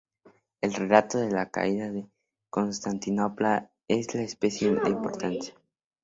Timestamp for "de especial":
4.07-4.81